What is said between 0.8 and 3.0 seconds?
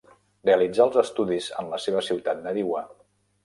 els estudis en la seva ciutat nadiua.